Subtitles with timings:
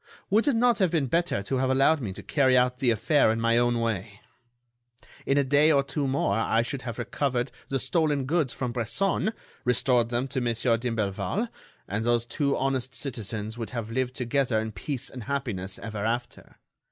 [0.31, 3.31] Would it not have been better to have allowed me to carry out the affair
[3.31, 4.19] in my own way?
[5.27, 9.31] In a day or two more, I should have recovered the stolen goods from Bresson,
[9.63, 11.49] restored them to Monsieur d'Imblevalle,
[11.87, 16.55] and those two honest citizens would have lived together in peace and happiness ever after.